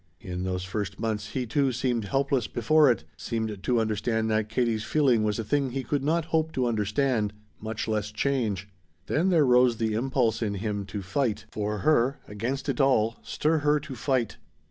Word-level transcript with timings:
In 0.19 0.41
those 0.45 0.63
first 0.63 0.99
months 0.99 1.33
he, 1.33 1.45
too, 1.45 1.71
seemed 1.71 2.05
helpless 2.05 2.47
before 2.47 2.89
it, 2.89 3.03
seemed 3.17 3.61
to 3.61 3.79
understand 3.79 4.31
that 4.31 4.49
Katie's 4.49 4.83
feeling 4.83 5.21
was 5.21 5.37
a 5.37 5.43
thing 5.43 5.69
he 5.73 5.83
could 5.83 6.03
not 6.03 6.25
hope 6.33 6.51
to 6.53 6.65
understand 6.65 7.33
much 7.61 7.87
less, 7.87 8.11
change. 8.11 8.67
Then 9.05 9.29
there 9.29 9.45
rose 9.45 9.79
in 9.79 9.89
him 9.89 9.89
the 9.91 9.95
impulse 9.99 10.39
to 10.39 11.01
fight, 11.03 11.45
for 11.51 11.77
her, 11.77 12.17
against 12.27 12.67
it 12.67 12.81
all, 12.81 13.17
stir 13.21 13.59
her 13.59 13.79
to 13.81 13.95
fight. 13.95 14.37